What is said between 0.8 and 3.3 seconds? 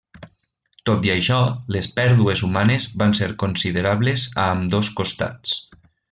Tot i això les pèrdues humanes van ser